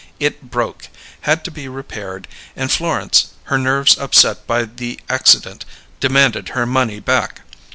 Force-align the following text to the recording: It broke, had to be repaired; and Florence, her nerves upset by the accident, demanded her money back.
It 0.19 0.49
broke, 0.49 0.87
had 1.29 1.43
to 1.45 1.51
be 1.51 1.67
repaired; 1.67 2.27
and 2.55 2.71
Florence, 2.71 3.33
her 3.43 3.59
nerves 3.59 3.99
upset 3.99 4.47
by 4.47 4.63
the 4.65 4.99
accident, 5.07 5.63
demanded 5.99 6.49
her 6.49 6.65
money 6.65 6.99
back. 6.99 7.41